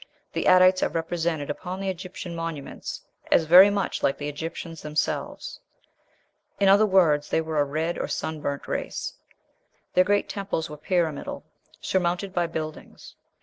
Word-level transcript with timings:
The 0.33 0.45
Adites 0.47 0.81
are 0.81 0.89
represented 0.89 1.51
upon 1.51 1.79
the 1.79 1.87
Egyptian 1.89 2.35
monuments 2.35 3.03
as 3.31 3.43
very 3.43 3.69
much 3.69 4.01
like 4.01 4.17
the 4.17 4.27
Egyptians 4.27 4.81
themselves; 4.81 5.59
in 6.59 6.67
other 6.67 6.87
words, 6.87 7.29
they 7.29 7.39
were 7.39 7.59
a 7.59 7.63
red 7.63 7.99
or 7.99 8.07
sunburnt 8.07 8.67
race: 8.67 9.13
their 9.93 10.03
great 10.03 10.27
temples 10.27 10.71
were 10.71 10.77
pyramidal, 10.77 11.43
surmounted 11.81 12.33
by 12.33 12.47
buildings. 12.47 13.13